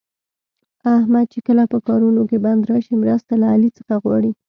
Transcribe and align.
احمد 0.97 1.25
چې 1.33 1.39
کله 1.47 1.63
په 1.71 1.77
کارونو 1.87 2.21
کې 2.29 2.37
بند 2.45 2.61
راشي، 2.71 2.95
مرسته 3.03 3.33
له 3.41 3.47
علي 3.53 3.69
څخه 3.77 3.93
غواړي. 4.03 4.31